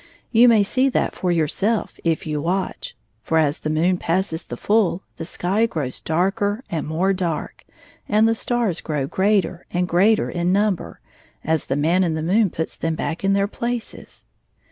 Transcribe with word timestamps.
You 0.31 0.47
may 0.49 0.63
see 0.63 0.89
that 0.89 1.13
for 1.15 1.31
yourself 1.31 1.99
if 2.03 2.25
you 2.25 2.41
watch; 2.41 2.97
for 3.21 3.37
as 3.37 3.59
the 3.59 3.69
moon 3.69 3.97
passes 3.97 4.43
the 4.43 4.57
ftOl, 4.57 5.01
the 5.17 5.25
sky 5.25 5.67
grows 5.67 6.01
darker 6.01 6.63
and 6.71 6.87
more 6.87 7.13
dark, 7.13 7.63
and 8.09 8.27
the 8.27 8.33
stars 8.33 8.81
grow 8.81 9.05
greater, 9.05 9.67
and 9.69 9.87
greater 9.87 10.27
in 10.31 10.51
number, 10.51 11.01
as 11.43 11.67
the 11.67 11.75
Man 11.75 12.03
in 12.03 12.15
the 12.15 12.23
moon 12.23 12.49
puts 12.49 12.75
them 12.75 12.95
back 12.95 13.23
in 13.23 13.33
their 13.33 13.47
places. 13.47 14.25